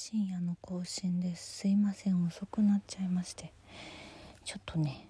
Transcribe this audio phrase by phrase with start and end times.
[0.00, 3.52] 深夜の更新ですすいません遅くなっちゃいまして
[4.44, 5.08] ちょっとね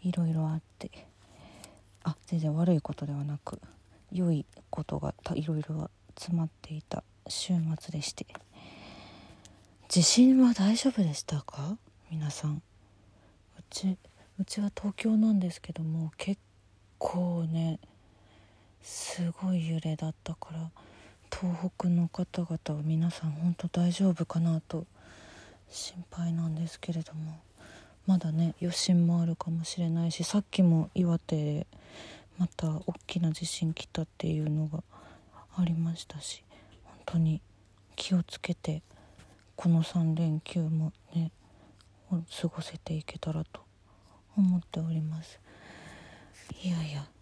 [0.00, 0.90] いろいろあって。
[2.04, 3.60] あ全然悪いことではなく
[4.10, 8.26] 良いことがいろいろ詰まっていた週末でして。
[9.88, 11.76] 地震は大丈夫でしたか？
[12.10, 12.62] 皆さん。
[13.58, 13.98] うち
[14.38, 16.40] うちは東京なんですけども結
[16.96, 17.78] 構ね
[18.80, 20.70] すごい揺れだったから
[21.30, 24.86] 東北の方々は皆さん本当大丈夫かなと
[25.68, 27.40] 心配なんですけれども。
[28.06, 31.66] まだね余震もあるかもしれないしさっきも岩手で
[32.38, 34.82] また大きな地震来たっていうのが
[35.56, 36.42] ありましたし
[36.84, 37.40] 本当に
[37.96, 38.82] 気をつけて
[39.56, 41.30] この3連休もね
[42.10, 43.62] 過ごせていけたらと
[44.36, 45.40] 思っております。
[46.62, 47.13] いやいや。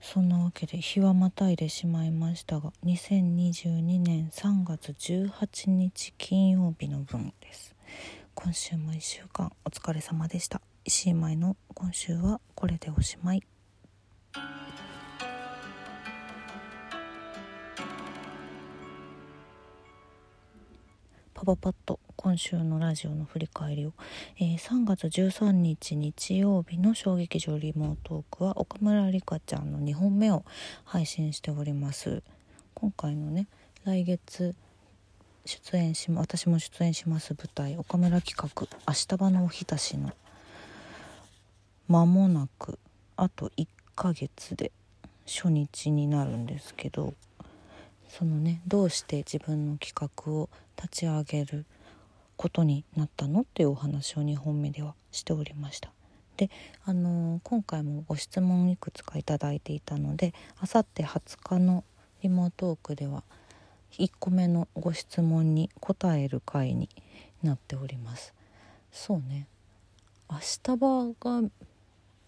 [0.00, 7.74] そんなわけで日はまたいでしまいましたが2022年3月18日金曜日の分です。
[8.34, 10.60] 今週も1週間お疲れ様でした。
[10.84, 13.42] 石井舞の今週はこれでおしまい。
[21.48, 23.94] パパッと今週のラジオの振り返りを、
[24.38, 30.44] えー、3月13日日曜日の衝撃場リモートークは岡村里香ちゃんの2本目を
[30.84, 32.22] 配信しております。
[32.74, 33.46] 今回のね
[33.84, 34.54] 来月
[35.46, 40.12] 出演し私も出演します舞台岡村企画「明日場のおひたし」の
[41.88, 42.78] 間もなく
[43.16, 44.70] あと1ヶ月で
[45.26, 47.14] 初日になるんですけど
[48.08, 51.66] そのねどうして自分の企画を立ち上げる
[52.36, 55.90] ことになったのっていうお話を2本目ではしておりました。
[56.36, 56.50] で、
[56.84, 61.84] あのー、今回もご質問いくつか頂いていたのであさって20日の
[62.22, 63.24] リモートークでは
[63.98, 66.88] 1個目のご質問に答える回に
[67.42, 68.34] なっております。
[68.92, 69.46] そうね
[70.30, 71.48] 明日場が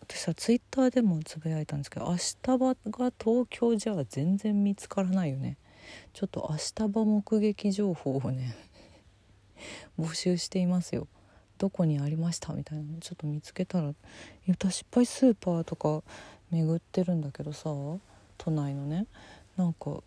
[0.00, 5.56] 私はツイッターでもつぶやいたんですけど明日場が東京じゃ全然見つからないよね
[6.12, 8.54] ちょっと明日場目撃情報をね
[9.98, 11.06] 募集していますよ。
[11.58, 13.92] どこにありましたみたいなのちょっと見つけたら
[14.48, 16.02] 私いっぱいスーパーとか
[16.50, 17.64] 巡ってるんだけどさ
[18.38, 19.06] 都内のね。
[19.56, 20.02] なんか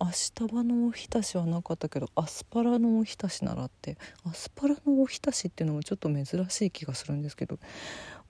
[0.00, 7.58] 明日場のおひたしはなかったけどアスパラのおひたしならってアスパラのおひたしっていうのもちょっと珍しい気がするんですけど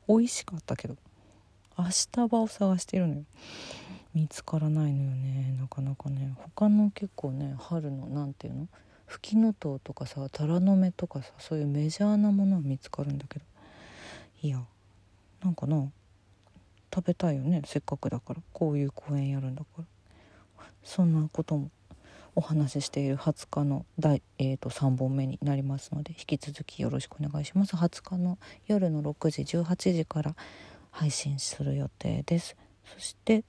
[0.09, 0.97] 美味しかったけど
[1.79, 3.23] 明日場を探しているのよ。
[4.19, 6.35] 見つからないのよねなかなかね。
[6.57, 8.69] 他の結構ね春の何ていうの？
[9.07, 13.45] フキノトウとかさタラの芽とかさそういうメジャーなものは見つかるんだけど。
[14.43, 14.61] いや
[15.45, 15.89] なんかな
[16.93, 18.41] 食べたいよねせっかくだから。
[18.53, 19.85] こういう公演やるんだから。
[20.83, 21.71] そんなことも
[22.35, 27.77] お話ししている20日の第、えーと、3本目になりますので引き続きよろしくお願いします。
[27.77, 28.37] 20日の
[28.67, 30.35] 夜の6時18時から
[30.91, 32.57] 配信する予定です。
[32.85, 33.45] そして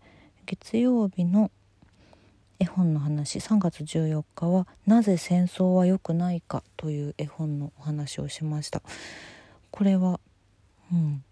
[0.49, 1.51] 月曜日の
[2.57, 8.81] 絵本の話3月14日は「なぜ戦争は良くないか」という絵本のお話をしました。
[9.69, 10.19] これは
[10.91, 11.23] うん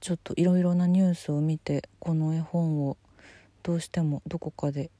[0.00, 2.98] ちょっといろいろなニュースを見てこの絵本を
[3.62, 4.90] どうしてもどこかで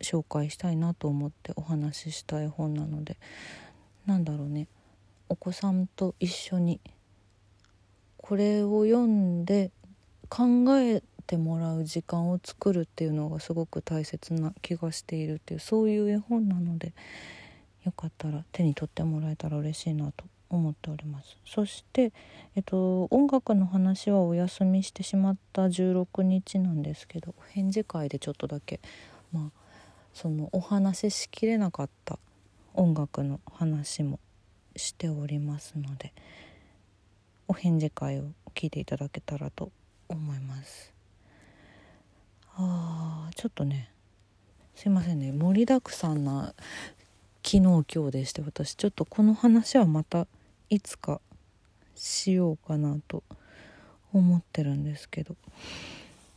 [0.00, 3.18] 紹介したいなと思ってお話しした絵本なので
[4.06, 4.68] なんだろうね。
[5.28, 6.80] お子さんと一緒に
[8.16, 9.70] これを読んで
[10.30, 16.92] 考えてもらう時間を作るっていうのがすごく大切な気がしているっていうそういう絵本なので
[17.84, 22.12] よかったら手に取ってもらえたら嬉しいなと思っておりますそして、
[22.56, 28.80] えっと、音楽の話はお休みしてしまった16日なんですけど返事会でちょっとだけ
[29.32, 29.60] まあ
[30.12, 32.18] そのお話ししきれなかった
[32.74, 34.18] 音楽の話も
[34.74, 36.12] しておりますので
[37.46, 39.70] お返事会を聞いていただけたらと
[40.08, 40.99] 思います。
[42.62, 43.90] あちょっとね
[44.74, 45.32] すいませんね。
[45.32, 46.54] 盛りだくさんな
[47.44, 50.26] 昨日今日でして私ちょっとこの話はまた
[50.68, 51.20] いつか
[51.94, 53.22] しようかなと
[54.12, 55.36] 思ってるんですけど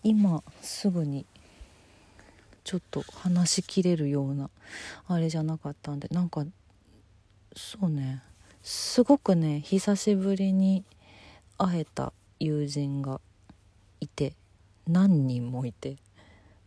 [0.04, 1.26] 今すぐに
[2.64, 4.50] ちょっと話しきれるような
[5.08, 6.46] あれじゃなかったんでなんか
[7.56, 8.22] そうね
[8.62, 10.84] すごくね久しぶりに
[11.58, 13.20] 会えた友人が
[14.00, 14.34] いて
[14.88, 15.98] 何人もいて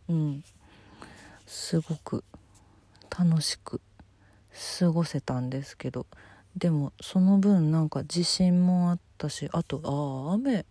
[0.09, 0.43] うん。
[1.45, 2.23] すごく
[3.17, 3.81] 楽しく
[4.79, 6.05] 過ごせたんですけど
[6.57, 10.65] でもその分なんか自信もあったしあとああ雨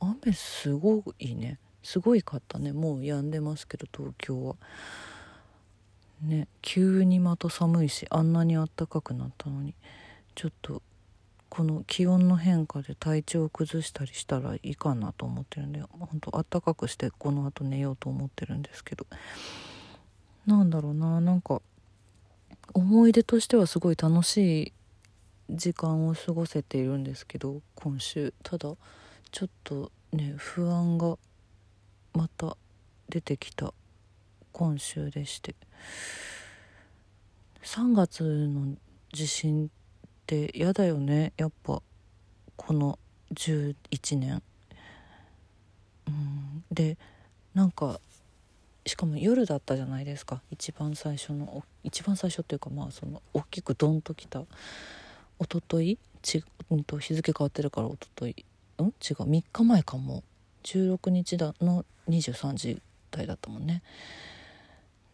[0.00, 1.58] 雨すごいね。
[1.82, 2.72] すごいかったね。
[2.72, 4.56] もう止んでますけど東京は。
[6.22, 9.74] ね急にまた寒いしあんなにあったかくなったのに。
[10.34, 10.82] ちょっと
[11.48, 19.06] この気温の変化で体調を崩したりしたらいいかなと思ってるんで本当あったかくしてこの後寝ようと思ってるんですけど。
[20.46, 21.60] なんだろうななんか
[22.72, 24.72] 思い出としてはすごい楽しい
[25.50, 28.32] 時間を過ごせているんですけど今週。
[28.42, 28.74] ただ
[29.30, 31.18] ちょっとね不安が
[32.14, 32.56] また
[33.08, 33.72] 出てきた
[34.52, 35.54] 今週でして。
[37.62, 38.76] 3月の
[39.12, 39.70] 地震
[40.28, 41.32] って嫌だよね。
[41.38, 41.80] やっぱ
[42.56, 42.98] この
[43.32, 43.74] 11
[44.18, 44.42] 年。
[46.06, 46.64] うん。
[46.70, 46.98] で
[47.54, 47.98] なんか
[48.84, 50.42] しかも夜だったじゃないですか。
[50.50, 54.42] 一番最初の一番最初っていうかまあその大きくドンときた。
[55.38, 58.30] おとといち、うんと、日付変わってるからおととい
[58.82, 58.82] ん？
[58.82, 58.92] 違う。
[59.22, 60.22] 3日前かも。
[60.64, 63.82] 16日だの23時台だったもんね。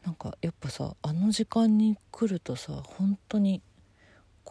[0.05, 3.63] なんかやっぱさあの時間に来るとさ本当に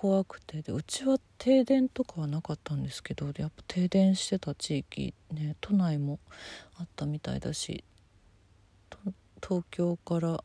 [0.03, 0.61] 怖くて。
[0.61, 6.19] でうちは停電とかはなかったんですけどやっぱ停電してた地域ね都内も
[6.77, 7.85] あったみたいだし
[9.41, 10.43] 東京から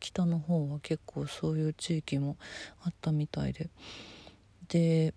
[0.00, 2.36] 北の方は結構そういう地域も
[2.82, 3.70] あったみたいで。
[4.66, 5.14] で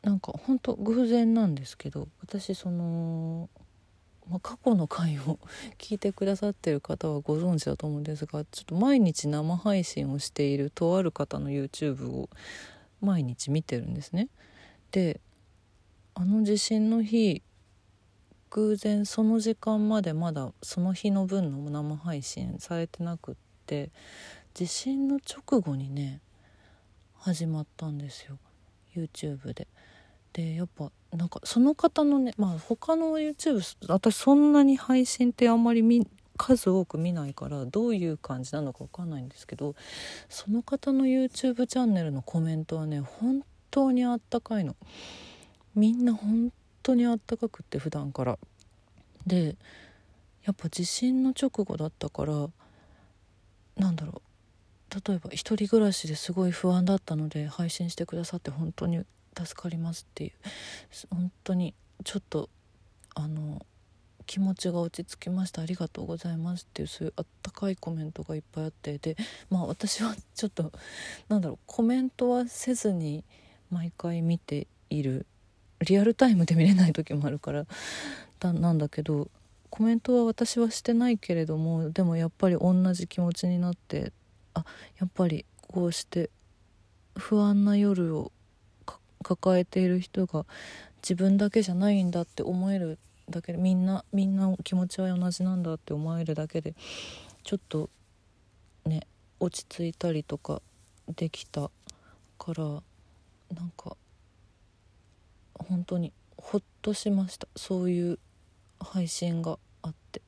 [0.00, 3.50] なんかほんと偶然なんですけど私その
[4.34, 5.38] まあ、過去の回を
[5.78, 12.28] 聞いてくださってる方はご存知だと思うんですがちょっと毎日生配信をしているとある方の YouTube を
[13.00, 14.26] 毎日見てるんですね。
[14.90, 15.20] で
[16.14, 17.42] あの地震の日
[18.50, 23.34] 偶然その時間までまだその日の分の生配信されてなくっ
[23.66, 23.92] て
[24.52, 26.20] 地震の直後にね
[27.18, 28.38] 始まったんですよ
[28.96, 29.68] YouTube で。
[30.34, 39.76] でやっぱなんかその方のねまあ他の YouTube 私そんなに配信ってあんまり見数多く見ないからどういう感じなのか分かんないんですけど
[40.28, 44.76] その方の YouTube チャンネルのコメントはね本当にあったかいの。
[45.76, 46.52] みんな本
[46.82, 48.38] 当にあったかくって普段から。
[49.26, 49.56] で
[50.44, 52.48] やっぱ地震の直後だったから
[53.76, 54.22] なんだろう。
[55.08, 59.04] 例えば一人暮らしですごい不安だったので配信してくださって本当に
[59.36, 60.32] 助かりますっていう。
[61.10, 62.48] 本当にちょっと
[63.14, 63.64] あの
[64.26, 65.62] 気持ちが落ち着きました。
[65.62, 68.98] ありがとうございますっていうそういうあったかいコメントがいっぱいあって。
[68.98, 69.16] で
[69.50, 70.72] まあ私はちょっと
[71.28, 73.24] なんだろうコメントはせずに
[73.70, 75.26] 毎回見ている。
[75.80, 77.66] リアルタイムで見れない時もあるから
[78.40, 79.28] だなんだけど
[79.70, 84.12] コメントは私はしてないけれどもでもやっぱり同じ気持ちになって
[84.54, 84.64] あ
[84.98, 86.30] やっぱりこうして
[87.16, 88.32] 不安な夜を
[89.24, 90.46] 抱えている人が
[91.02, 92.98] 自分だけじゃないんだって思える
[93.28, 96.74] だけでみんなみんな気持ちは同じなんだって思えるだけで
[97.42, 97.90] ちょっと
[98.86, 99.06] ね
[99.40, 100.62] 落ち着いたりとか
[101.16, 101.70] できた
[102.38, 103.96] からなんか
[105.54, 107.48] 本当にほっとしました。
[107.56, 108.18] そういう
[108.80, 110.20] 配信があって。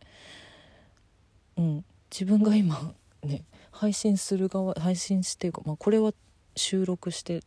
[1.57, 1.85] うん。
[2.11, 6.13] 自分が今ね配信する側配信していうか、まあ、これは
[6.55, 7.43] 収録して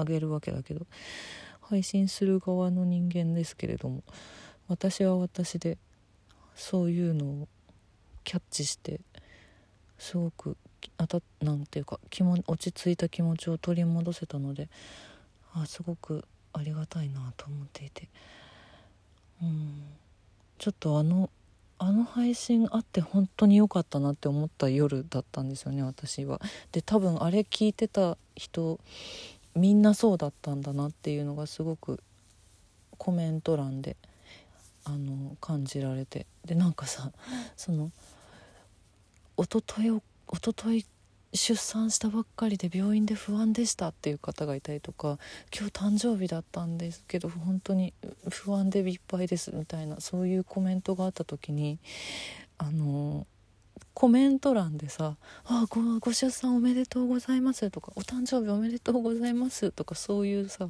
[0.00, 0.86] あげるわけだけど
[1.60, 4.02] 配信する側の人間ですけれども
[4.68, 5.76] 私は私で
[6.54, 7.48] そういうのを
[8.24, 9.00] キャッチして
[9.98, 10.56] すごく
[10.96, 14.68] あたなんていうか気も落ち着いた気持ちを取り戻せたので
[15.54, 18.08] あすごくありがたいなと思っていて
[19.42, 19.82] うん
[20.58, 21.30] ちょっとあの
[21.78, 26.40] あの配信あって本当に良かったなって思った夜だったんですよね私は。
[26.72, 28.80] で多分あれ聞いてた人
[29.58, 32.00] みんなそうだったんだなっていうのがすごく
[32.96, 33.96] コメント欄で
[34.84, 36.26] あの感じられて。
[36.48, 37.12] でなんかさ
[37.56, 37.90] その
[39.36, 40.00] おとといお
[40.40, 40.86] ととい
[41.34, 45.18] 出産したばっかりで病院で不安でしたっていう方がいたりとか
[45.54, 47.92] 今日誕生日だったんですけど本当に
[48.30, 51.78] 不安でいっぱいですみたいなそういうコメントがあった時に
[52.56, 53.26] あの
[53.94, 60.68] コメント欄でさ「あごご出産おめでとうございます」とか「お誕生日おめでとうございます」とかそういうさ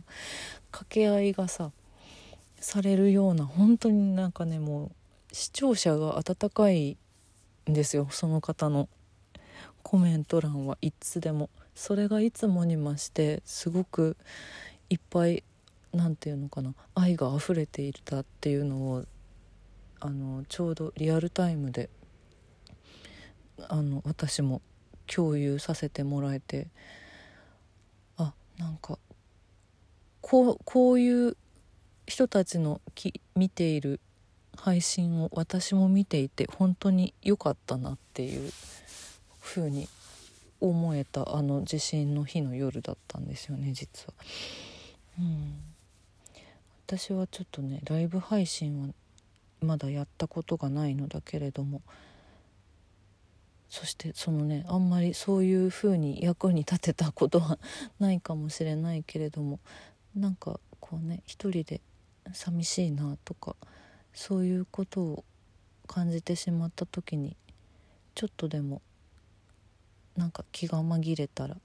[0.70, 1.72] 掛け合いがさ
[2.60, 4.90] されるような本当になんかねも
[5.32, 6.96] う視聴者が温かい
[7.70, 8.88] んですよその方の。
[9.82, 11.48] コメント欄はいつでも。
[11.74, 14.16] それがいつもに増してすごく
[14.90, 15.44] いっぱい
[15.92, 19.04] 何て言うのかな愛が溢れていたっていうのを
[20.00, 21.88] あのちょうどリアルタイムで
[23.68, 24.62] あの私も
[25.06, 26.68] 共有させてもらえて
[28.16, 28.98] あなんか
[30.20, 31.36] こうこういう
[32.06, 34.00] 人たちのき見ている
[34.56, 38.50] 配信を私も見ていて本当に良かったなっていう
[39.40, 39.88] 風に
[40.60, 44.14] 思えたあの地震の日の夜だったんですよね実は。
[45.18, 45.54] うん
[46.86, 48.88] 私はちょっとねライブ配信は
[49.60, 51.82] まだやったことがないのだけれども
[53.68, 57.58] そしてそのねあんまりそういう風に役に立てたことは
[58.00, 59.60] ないかもしれないけれども
[60.14, 61.80] なんかこうね一人で
[62.32, 63.56] 寂しいなとか
[64.14, 65.24] そういうことを
[65.86, 67.36] 感じてしまった時に
[68.14, 68.82] ちょっとでも
[70.16, 71.56] なんか気が紛れたら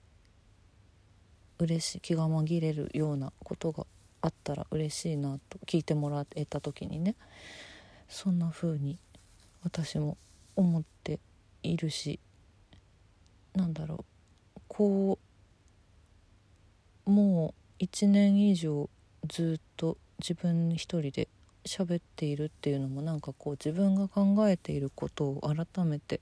[1.60, 3.86] 嬉しい気が紛れるようなことが
[4.22, 7.16] あったら嬉しいなと聞いてもらえた時にね
[8.10, 8.98] そんな風に
[9.64, 10.18] 私も
[10.56, 11.20] 思って
[11.64, 12.20] いるし
[13.56, 14.06] なんだろ
[14.58, 15.18] うこ
[17.06, 18.90] うもう1年以上
[19.28, 21.28] ずっと自分一人で
[21.66, 26.22] 喋っているっていうのもなんかこう自分が考えていることを改めて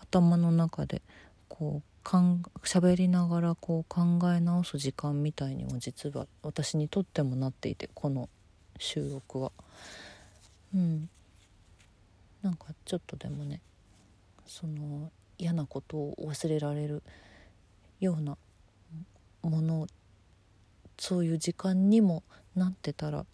[0.00, 1.02] 頭の中で
[1.48, 8.28] こうかん喋りながらこう考え直す時間みたいにも実は私にとってもなっていてこの
[8.78, 9.52] 収録は。
[10.74, 11.08] うん
[12.42, 13.60] なんかちょっとでもね
[14.48, 17.02] その嫌なことを忘れられる
[18.00, 18.36] ような
[19.42, 19.86] もの
[20.98, 22.24] そういう時間にも
[22.56, 23.24] なってたら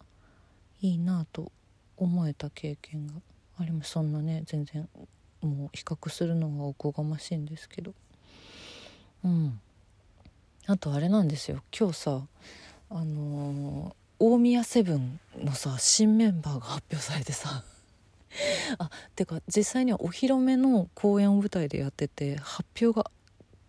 [0.81, 1.51] いいなと
[1.97, 3.13] 思えた経験が
[3.57, 3.91] あります。
[3.91, 4.87] そんなね全然
[5.41, 7.93] もう比較するのはおこがましいんですけど。
[9.23, 9.59] うん。
[10.67, 11.63] あとあれなんですよ。
[11.77, 12.21] 今日さ
[12.89, 17.63] あのー、大宮セブンのさ新メンバーが発表されてさ。
[18.79, 23.11] あてか実際にはお披露目の公演を舞台でやってて発表が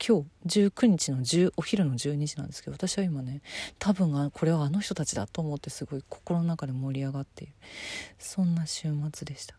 [0.05, 3.41] 今日19日の10お昼の12時なんですけど私は今ね
[3.79, 7.53] 多分これはあの人たちだと思ってすごい心の中で盛り上がっている
[8.19, 9.57] そんな週末でした。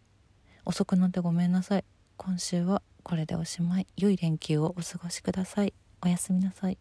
[0.66, 1.86] 遅くなってごめんなさい。
[2.18, 3.88] 今週はこれでおしまい。
[3.96, 5.74] 良い連休をお過ごしください。
[6.02, 6.78] おやすみなさい。